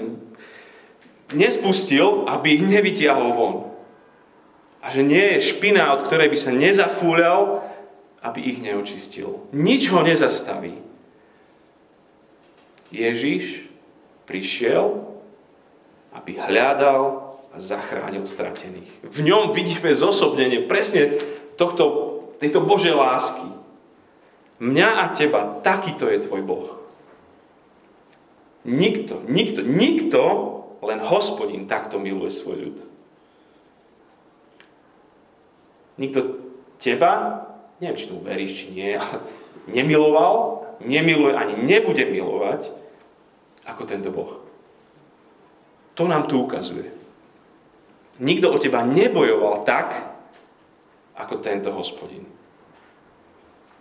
[1.31, 3.55] nespustil, aby ich nevytiahol von.
[4.83, 7.63] A že nie je špina, od ktorej by sa nezafúľal,
[8.23, 9.47] aby ich neočistil.
[9.55, 10.75] Nič ho nezastaví.
[12.91, 13.67] Ježiš
[14.27, 15.07] prišiel,
[16.15, 18.89] aby hľadal a zachránil stratených.
[19.07, 21.19] V ňom vidíme zosobnenie presne
[21.59, 23.56] tohto, tejto Božej lásky.
[24.57, 26.67] Mňa a teba, takýto je tvoj Boh.
[28.65, 30.21] Nikto, nikto, nikto,
[30.81, 32.77] len hospodin takto miluje svoj ľud.
[35.97, 36.19] Nikto
[36.77, 39.21] teba neviem, či tomu veríš, či nie, ale
[39.69, 42.73] nemiloval, nemiluje, ani nebude milovať
[43.67, 44.41] ako tento Boh.
[45.97, 46.93] To nám tu ukazuje.
[48.21, 49.93] Nikto o teba nebojoval tak,
[51.17, 52.25] ako tento hospodin.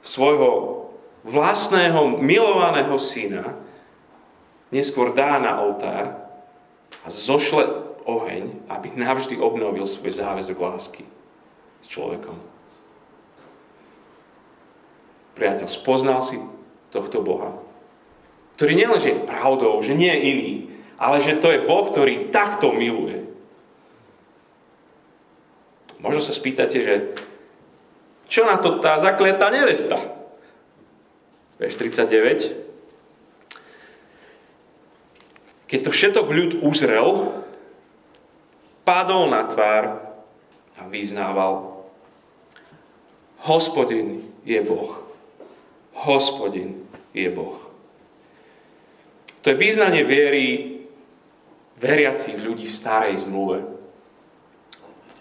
[0.01, 0.85] Svojho
[1.27, 3.57] vlastného milovaného syna
[4.71, 6.27] neskôr dá na oltár
[7.03, 11.05] a zošle oheň, aby navždy obnovil svoj záväzok lásky
[11.83, 12.39] s človekom.
[15.35, 16.41] Priateľ, spoznal si
[16.95, 17.59] tohto Boha,
[18.57, 20.53] ktorý nielen, že je pravdou, že nie je iný,
[20.97, 23.29] ale že to je Boh, ktorý takto miluje.
[26.01, 26.95] Možno sa spýtate, že
[28.27, 29.99] čo na to tá zakletá nevesta?
[31.57, 32.67] Veš 39.
[35.67, 37.33] Keď to všetok ľud uzrel,
[38.87, 39.99] padol na tvár
[40.79, 41.83] a vyznával.
[43.47, 44.95] Hospodin je Boh.
[46.07, 47.59] Hospodin je Boh.
[49.43, 50.77] To je význanie viery
[51.79, 53.63] veriacich ľudí v starej zmluve.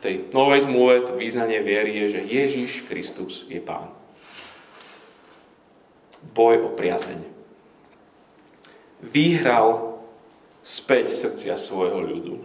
[0.05, 3.89] Tej novej zmluve to význanie viery je, že Ježiš Kristus je Pán.
[6.29, 7.25] Boj o priazeň.
[9.01, 9.97] Vyhral
[10.61, 12.37] späť srdcia svojho ľudu.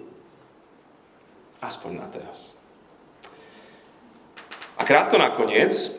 [1.60, 2.56] Aspoň na teraz.
[4.80, 5.92] A krátko nakoniec,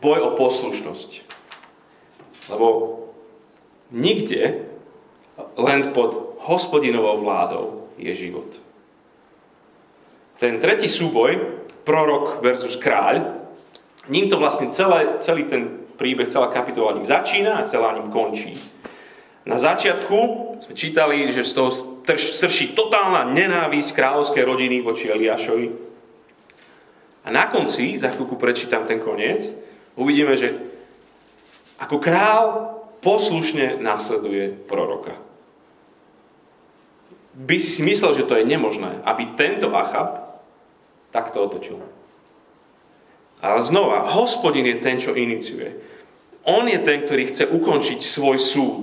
[0.00, 1.28] boj o poslušnosť.
[2.48, 2.66] Lebo
[3.92, 4.64] nikde
[5.60, 8.69] len pod hospodinovou vládou je život.
[10.40, 13.44] Ten tretí súboj, prorok versus kráľ,
[14.08, 18.56] ním to vlastne celé, celý ten príbeh, celá kapitola ním začína a celá ním končí.
[19.44, 20.16] Na začiatku
[20.64, 21.70] sme čítali, že z toho
[22.16, 25.68] srší totálna nenávisť kráľovskej rodiny voči Eliášovi.
[27.24, 29.52] A na konci, za chvíľku prečítam ten koniec,
[29.92, 30.56] uvidíme, že
[31.76, 32.44] ako král
[33.04, 35.16] poslušne následuje proroka.
[37.36, 40.29] By si myslel, že to je nemožné, aby tento Achab
[41.10, 41.78] takto otočil.
[43.40, 45.80] Ale znova, hospodin je ten, čo iniciuje.
[46.44, 48.82] On je ten, ktorý chce ukončiť svoj súd.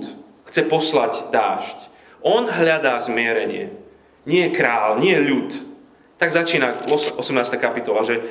[0.50, 1.78] Chce poslať dážď.
[2.22, 3.70] On hľadá zmierenie.
[4.26, 5.54] Nie král, nie ľud.
[6.18, 7.20] Tak začína 18.
[7.62, 8.24] kapitola, že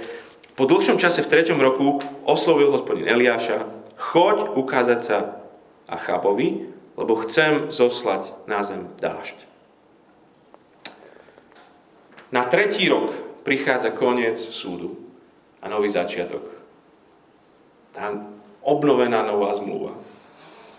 [0.59, 1.55] po dlhšom čase v 3.
[1.55, 3.63] roku oslovil hospodin Eliáša,
[3.95, 5.17] choď ukázať sa
[5.87, 6.67] Achabovi,
[6.99, 9.37] lebo chcem zoslať na zem dážď.
[12.33, 14.99] Na tretí rok prichádza koniec súdu
[15.63, 16.43] a nový začiatok.
[17.95, 18.11] Tá
[18.59, 19.95] obnovená nová zmluva.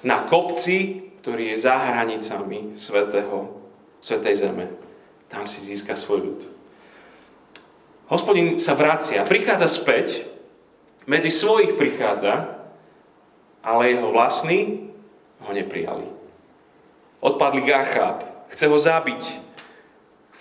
[0.05, 3.57] Na kopci, ktorý je za hranicami svetého,
[4.05, 4.69] svetej zeme.
[5.33, 6.41] Tam si získa svoj ľud.
[8.13, 10.29] Hospodin sa vracia, prichádza späť,
[11.09, 12.53] medzi svojich prichádza,
[13.65, 14.93] ale jeho vlastní
[15.41, 16.05] ho neprijali.
[17.25, 19.48] Odpadli Gachab, chce ho zabiť,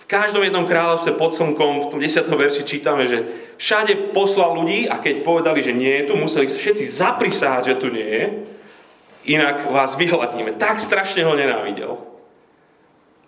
[0.08, 2.24] každom jednom kráľovstve pod slnkom, v tom 10.
[2.24, 3.28] verši čítame, že
[3.60, 7.78] všade poslal ľudí a keď povedali, že nie je tu, museli sa všetci zaprisáhať, že
[7.78, 8.24] tu nie je,
[9.36, 10.56] inak vás vyhľadíme.
[10.56, 12.00] Tak strašne ho nenávidel.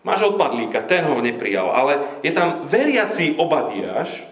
[0.01, 4.25] Máš odpadlíka, ten ho neprijal, ale je tam veriaci Obadiáš,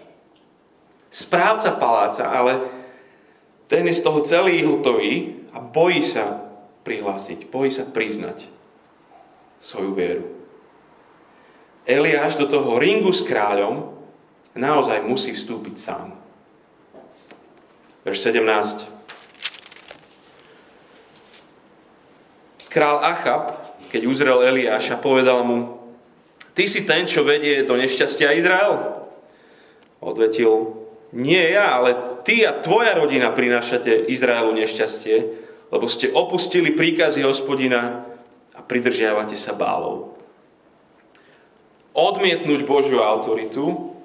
[1.13, 2.65] správca paláca, ale
[3.69, 6.41] ten je z toho celý hltový a bojí sa
[6.81, 8.49] prihlásiť, bojí sa priznať
[9.61, 10.38] svoju vieru.
[11.89, 13.89] Eliáš do toho ringu s kráľom
[14.53, 16.13] naozaj musí vstúpiť sám.
[18.05, 18.85] Verš 17.
[22.69, 23.57] Král Achab,
[23.89, 25.81] keď uzrel Eliáša, povedal mu,
[26.53, 29.09] ty si ten, čo vedie do nešťastia Izrael?
[29.97, 30.77] Odvetil,
[31.17, 35.15] nie ja, ale ty a tvoja rodina prinášate Izraelu nešťastie,
[35.73, 38.05] lebo ste opustili príkazy hospodina
[38.53, 40.18] a pridržiavate sa bálov
[41.93, 43.95] odmietnúť Božiu autoritu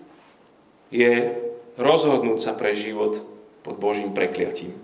[0.89, 1.35] je
[1.77, 3.21] rozhodnúť sa pre život
[3.67, 4.77] pod Božím prekliatím.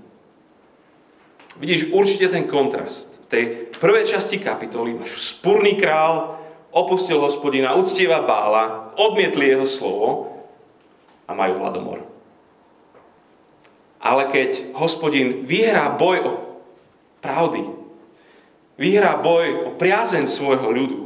[1.59, 3.21] Vidíš určite ten kontrast.
[3.25, 3.45] V tej
[3.77, 10.09] prvej časti kapitoly máš spurný král, opustil hospodina, uctieva bála, odmietli jeho slovo
[11.27, 12.07] a majú hladomor.
[14.01, 16.33] Ale keď hospodin vyhrá boj o
[17.21, 17.69] pravdy,
[18.81, 21.00] vyhrá boj o priazeň svojho ľudu,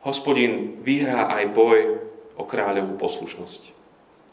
[0.00, 1.78] hospodin vyhrá aj boj
[2.36, 3.62] o kráľovú poslušnosť.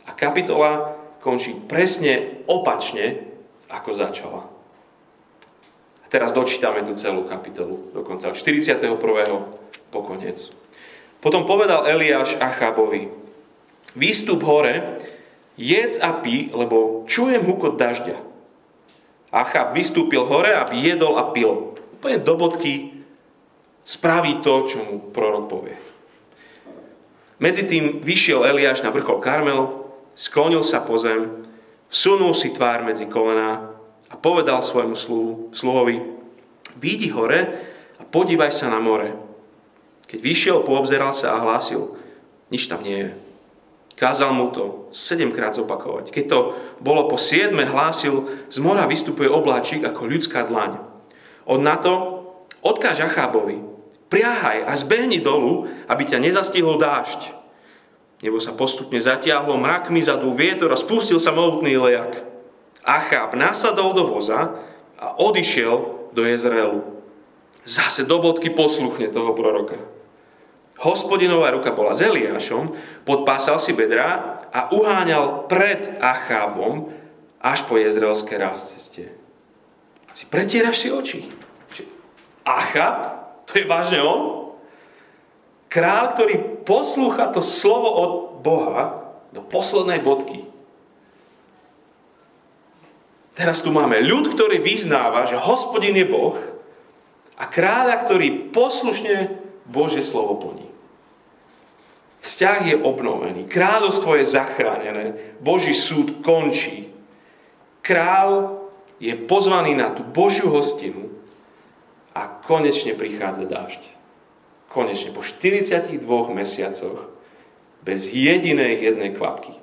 [0.08, 3.28] A kapitola končí presne opačne,
[3.68, 4.48] ako začala.
[6.04, 8.96] A teraz dočítame tú celú kapitolu, dokonca od 41.
[9.92, 10.56] po koniec.
[11.20, 13.12] Potom povedal Eliáš Achabovi,
[13.92, 15.04] výstup hore,
[15.60, 18.24] jedz a pí, lebo čujem hukot dažďa.
[19.34, 21.76] Achab vystúpil hore, aby jedol a pil.
[22.00, 22.97] Úplne do bodky
[23.88, 25.78] spraví to, čo mu prorok povie.
[27.40, 31.48] Medzi tým vyšiel Eliáš na vrchol Karmel, sklonil sa po zem,
[31.88, 33.72] vsunul si tvár medzi kolená
[34.12, 34.98] a povedal svojmu
[35.56, 36.04] sluhovi,
[36.76, 37.40] výjdi hore
[37.96, 39.16] a podívaj sa na more.
[40.10, 41.96] Keď vyšiel, poobzeral sa a hlásil,
[42.52, 43.12] nič tam nie je.
[43.98, 46.14] Kázal mu to sedemkrát zopakovať.
[46.14, 46.40] Keď to
[46.84, 50.78] bolo po siedme, hlásil, z mora vystupuje obláčik ako ľudská dlaň.
[51.50, 51.94] Od na to
[52.62, 53.77] odkáž Achábovi,
[54.08, 57.36] Priahaj a zbehni dolu, aby ťa nezastihol dážď.
[58.24, 62.24] Nebo sa postupne zatiahlo, mrakmi zadú vietor a spustil sa mohutný lejak.
[62.82, 64.58] Achab nasadol do voza
[64.98, 66.82] a odišiel do Jezreelu.
[67.68, 69.76] Zase do bodky posluchne toho proroka.
[70.80, 72.72] Hospodinová ruka bola s Eliášom,
[73.04, 76.94] podpásal si bedrá a uháňal pred Achábom
[77.42, 79.10] až po jezreelské rast ceste.
[80.14, 81.20] Si pretieraš si oči.
[82.46, 83.27] Achab
[83.64, 84.54] je vážne on?
[85.68, 90.48] Král, ktorý poslúcha to slovo od Boha do poslednej bodky.
[93.38, 96.38] Teraz tu máme ľud, ktorý vyznáva, že hospodin je Boh
[97.38, 99.38] a kráľa, ktorý poslušne
[99.70, 100.66] Božie slovo plní.
[102.26, 105.06] Vzťah je obnovený, kráľovstvo je zachránené,
[105.38, 106.90] Boží súd končí.
[107.86, 108.58] Král
[108.98, 111.17] je pozvaný na tú Božiu hostinu
[112.18, 113.82] a konečne prichádza dážď.
[114.74, 116.02] Konečne po 42
[116.34, 117.14] mesiacoch
[117.86, 119.56] Bez jedinej jednej kvapky.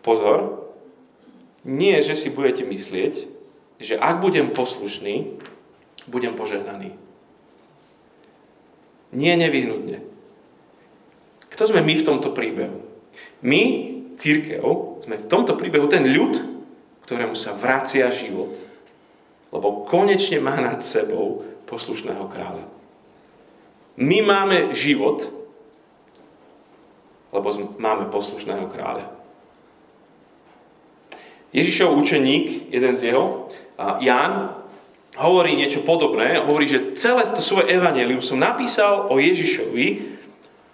[0.00, 0.72] Pozor,
[1.68, 3.28] nie, že si budete myslieť,
[3.76, 5.36] že ak budem poslušný,
[6.08, 6.96] budem požehnaný.
[9.12, 10.00] Nie nevyhnutne.
[11.52, 12.80] Kto sme my v tomto príbehu?
[13.44, 13.62] My,
[14.16, 14.64] církev,
[15.04, 16.61] sme v tomto príbehu ten ľud,
[17.04, 18.54] ktorému sa vracia život.
[19.52, 22.64] Lebo konečne má nad sebou poslušného kráľa.
[24.00, 25.28] My máme život,
[27.32, 29.12] lebo máme poslušného kráľa.
[31.52, 34.56] Ježišov učeník, jeden z jeho, Ján,
[35.20, 36.40] hovorí niečo podobné.
[36.40, 40.16] Hovorí, že celé to svoje evanelium som napísal o Ježišovi,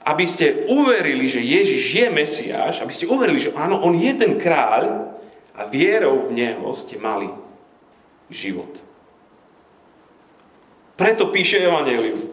[0.07, 4.39] aby ste uverili, že Ježiš je Mesiáš, aby ste uverili, že áno, on je ten
[4.39, 5.18] kráľ
[5.59, 7.27] a vierou v Neho ste mali
[8.31, 8.71] život.
[10.95, 12.31] Preto píše Evangelium.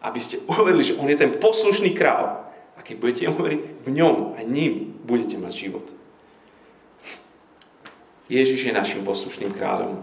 [0.00, 2.48] Aby ste uverili, že on je ten poslušný král.
[2.76, 5.86] A keď budete uveriť v ňom a ním budete mať život.
[8.32, 10.00] Ježiš je našim poslušným kráľom.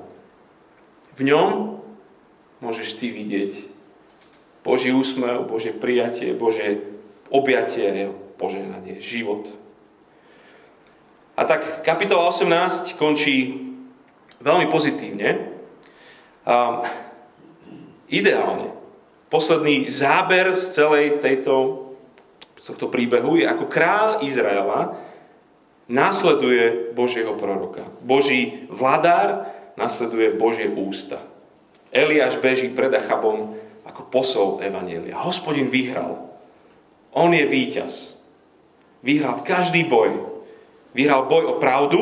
[1.18, 1.82] V ňom
[2.62, 3.66] môžeš ty vidieť
[4.62, 6.86] Boží úsmev, Božie prijatie, Božie
[7.34, 9.50] objatie a jeho požehnanie, život.
[11.38, 13.54] A tak kapitola 18 končí
[14.42, 15.54] veľmi pozitívne.
[16.50, 16.82] A
[18.10, 18.74] ideálne.
[19.30, 21.86] Posledný záber z celej tejto,
[22.58, 24.98] tohto príbehu je ako král Izraela
[25.88, 27.86] následuje Božieho proroka.
[28.04, 31.22] Boží vladár nasleduje Božie ústa.
[31.92, 33.56] Eliáš beží pred Achabom
[33.88, 35.16] ako posol Evanielia.
[35.24, 36.28] Hospodin vyhral.
[37.16, 38.20] On je víťaz.
[39.00, 40.37] Vyhral každý boj.
[40.98, 42.02] Vyhral boj o pravdu.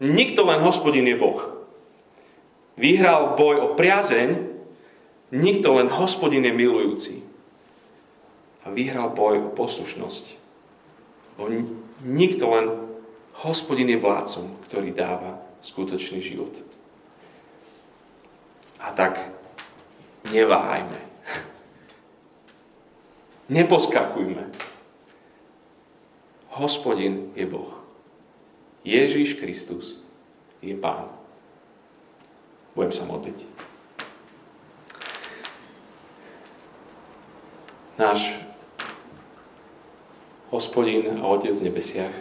[0.00, 1.68] Nikto len hospodin je Boh.
[2.80, 4.48] Vyhral boj o priazeň.
[5.36, 7.20] Nikto len hospodin je milujúci.
[8.64, 10.40] A vyhral boj o poslušnosť.
[12.00, 12.66] Nikto len
[13.44, 16.56] hospodin je vládcom, ktorý dáva skutočný život.
[18.80, 19.20] A tak
[20.32, 20.96] neváhajme.
[23.60, 24.69] Neposkakujme.
[26.50, 27.78] Hospodin je Boh.
[28.82, 30.02] Ježíš Kristus
[30.58, 31.06] je Pán.
[32.74, 33.38] Budem sa modliť.
[38.00, 38.40] Náš
[40.50, 42.14] hospodin a Otec v nebesiach.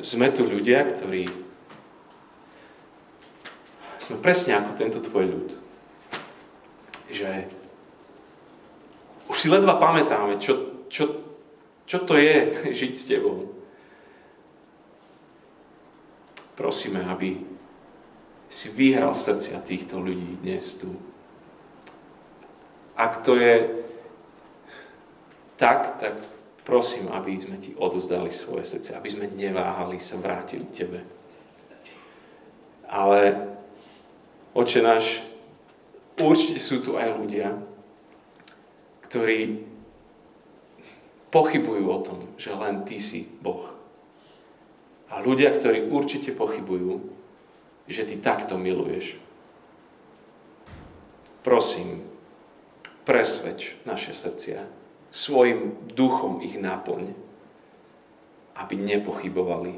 [0.00, 1.28] Sme tu ľudia, ktorí
[4.00, 5.48] sme presne ako tento tvoj ľud.
[7.14, 7.46] Že
[9.30, 11.29] už si ledva pamätáme, čo, čo,
[11.90, 13.50] čo to je žiť s tebou.
[16.54, 17.42] Prosíme, aby
[18.46, 20.94] si vyhral srdcia týchto ľudí dnes tu.
[22.94, 23.80] Ak to je
[25.56, 26.14] tak, tak
[26.62, 31.00] prosím, aby sme ti odozdali svoje srdce, aby sme neváhali, sa vrátili k tebe.
[32.90, 33.50] Ale,
[34.52, 35.24] oče náš,
[36.20, 37.56] určite sú tu aj ľudia,
[39.06, 39.69] ktorí
[41.30, 43.70] pochybujú o tom, že len ty si Boh.
[45.10, 47.02] A ľudia, ktorí určite pochybujú,
[47.90, 49.18] že ty takto miluješ.
[51.42, 52.06] Prosím,
[53.02, 54.62] presvedč naše srdcia
[55.10, 57.10] svojim duchom ich náplň,
[58.54, 59.74] aby nepochybovali.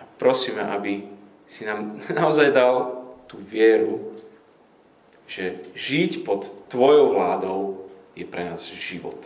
[0.00, 1.04] A prosíme, aby
[1.44, 4.16] si nám naozaj dal tú vieru,
[5.30, 9.18] že žiť pod Tvojou vládou je pre nás život.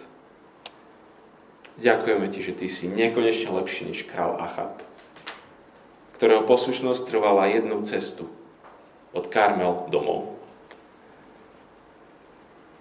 [1.78, 4.78] Ďakujeme Ti, že Ty si nekonečne lepší než král Achab,
[6.14, 8.30] ktorého poslušnosť trvala jednu cestu
[9.10, 10.38] od Karmel domov.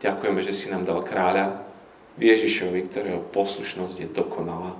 [0.03, 1.63] Ďakujeme, že si nám dal kráľa
[2.19, 4.77] Ježišovi, ktorého poslušnosť je dokonalá.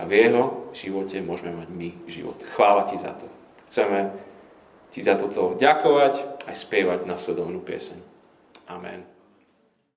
[0.00, 2.40] A v jeho živote môžeme mať my život.
[2.56, 3.28] Chvála ti za to.
[3.68, 4.16] Chceme
[4.90, 8.00] ti za toto ďakovať aj spievať nasledovnú pieseň.
[8.66, 9.19] Amen.